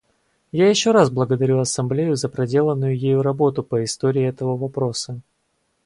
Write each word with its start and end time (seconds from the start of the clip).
Я 0.51 0.67
еще 0.67 0.93
раз 0.93 1.11
благодарю 1.11 1.59
Ассамблею 1.59 2.15
за 2.15 2.27
проделанную 2.27 2.97
ею 2.97 3.21
работу 3.21 3.61
по 3.61 3.83
истории 3.83 4.23
этого 4.25 4.57
вопроса. 4.57 5.21